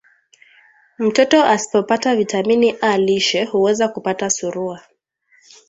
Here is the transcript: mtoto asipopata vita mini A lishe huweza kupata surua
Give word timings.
mtoto 0.99 1.43
asipopata 1.45 2.15
vita 2.15 2.43
mini 2.43 2.75
A 2.81 2.97
lishe 2.97 3.43
huweza 3.43 3.87
kupata 3.87 4.29
surua 4.29 4.81